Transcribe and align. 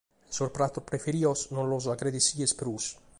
Sos 0.35 0.49
pratos 0.49 0.83
preferidos 0.83 1.51
no 1.51 1.63
los 1.73 1.85
agradessides 1.95 2.55
prus. 2.63 2.93